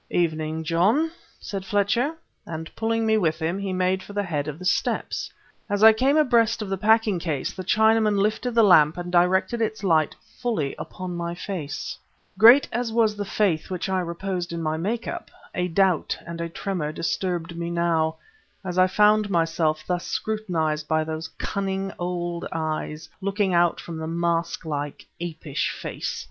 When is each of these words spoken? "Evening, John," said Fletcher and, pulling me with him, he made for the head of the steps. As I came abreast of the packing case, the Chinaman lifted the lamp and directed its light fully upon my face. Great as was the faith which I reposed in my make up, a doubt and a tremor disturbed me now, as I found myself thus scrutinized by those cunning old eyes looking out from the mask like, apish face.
"Evening, 0.09 0.63
John," 0.63 1.11
said 1.39 1.63
Fletcher 1.63 2.15
and, 2.47 2.75
pulling 2.75 3.05
me 3.05 3.19
with 3.19 3.37
him, 3.37 3.59
he 3.59 3.71
made 3.71 4.01
for 4.01 4.13
the 4.13 4.23
head 4.23 4.47
of 4.47 4.57
the 4.57 4.65
steps. 4.65 5.31
As 5.69 5.83
I 5.83 5.93
came 5.93 6.17
abreast 6.17 6.63
of 6.63 6.69
the 6.69 6.77
packing 6.79 7.19
case, 7.19 7.53
the 7.53 7.63
Chinaman 7.63 8.17
lifted 8.17 8.55
the 8.55 8.63
lamp 8.63 8.97
and 8.97 9.11
directed 9.11 9.61
its 9.61 9.83
light 9.83 10.15
fully 10.39 10.73
upon 10.79 11.13
my 11.15 11.35
face. 11.35 11.99
Great 12.35 12.67
as 12.71 12.91
was 12.91 13.15
the 13.15 13.23
faith 13.25 13.69
which 13.69 13.89
I 13.89 13.99
reposed 13.99 14.51
in 14.51 14.63
my 14.63 14.75
make 14.75 15.07
up, 15.07 15.29
a 15.53 15.67
doubt 15.67 16.17
and 16.25 16.41
a 16.41 16.49
tremor 16.49 16.91
disturbed 16.91 17.55
me 17.55 17.69
now, 17.69 18.15
as 18.65 18.79
I 18.79 18.87
found 18.87 19.29
myself 19.29 19.83
thus 19.85 20.07
scrutinized 20.07 20.87
by 20.87 21.03
those 21.03 21.27
cunning 21.37 21.93
old 21.99 22.47
eyes 22.51 23.07
looking 23.21 23.53
out 23.53 23.79
from 23.79 23.97
the 23.97 24.07
mask 24.07 24.65
like, 24.65 25.05
apish 25.21 25.69
face. 25.69 26.17